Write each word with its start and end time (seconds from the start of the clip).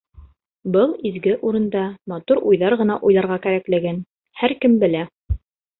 Был 0.75 0.95
изге 1.09 1.35
урында 1.49 1.83
матур 2.13 2.43
уйҙар 2.53 2.79
ғына 2.83 2.99
уйларға 3.11 3.41
кәрәклеген 3.47 4.05
һәр 4.43 4.61
кем 4.65 4.85
белә. 4.85 5.07